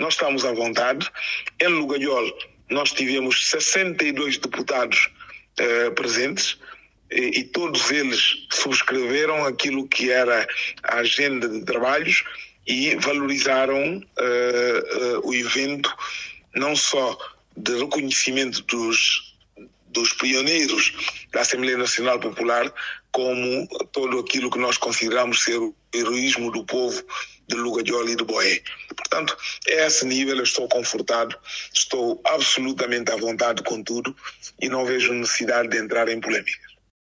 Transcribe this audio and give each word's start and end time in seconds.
nós 0.00 0.14
estamos 0.14 0.46
à 0.46 0.52
vontade. 0.52 1.08
Em 1.60 1.68
Lugaiol, 1.68 2.26
nós 2.70 2.90
tivemos 2.90 3.50
62 3.50 4.38
deputados 4.38 5.10
eh, 5.58 5.90
presentes 5.90 6.58
e, 7.10 7.40
e, 7.40 7.44
todos 7.44 7.90
eles 7.90 8.46
subscreveram 8.50 9.44
aquilo 9.44 9.86
que 9.86 10.10
era 10.10 10.48
a 10.84 10.96
agenda 10.96 11.46
de 11.46 11.62
trabalhos 11.66 12.24
e 12.66 12.96
valorizaram 12.96 14.02
eh, 14.18 14.82
eh, 14.90 15.20
o 15.22 15.34
evento 15.34 15.94
não 16.54 16.74
só 16.74 17.18
de 17.54 17.76
reconhecimento 17.78 18.62
dos, 18.62 19.36
dos 19.88 20.14
pioneiros 20.14 20.94
da 21.30 21.42
Assembleia 21.42 21.76
Nacional 21.76 22.18
Popular, 22.18 22.72
como 23.12 23.68
todo 23.92 24.18
aquilo 24.18 24.50
que 24.50 24.58
nós 24.58 24.78
consideramos 24.78 25.42
ser 25.42 25.58
o 25.58 25.74
heroísmo 25.92 26.50
do 26.50 26.64
povo 26.64 27.04
de 27.50 27.56
Lugajol 27.56 28.08
e 28.08 28.16
de 28.16 28.24
Boé. 28.24 28.62
Portanto, 28.96 29.36
a 29.68 29.86
esse 29.86 30.06
nível 30.06 30.36
eu 30.36 30.44
estou 30.44 30.68
confortado, 30.68 31.36
estou 31.74 32.20
absolutamente 32.24 33.10
à 33.10 33.16
vontade 33.16 33.62
com 33.62 33.82
tudo 33.82 34.16
e 34.60 34.68
não 34.68 34.86
vejo 34.86 35.12
necessidade 35.12 35.68
de 35.68 35.78
entrar 35.78 36.08
em 36.08 36.20
polêmicas. 36.20 36.70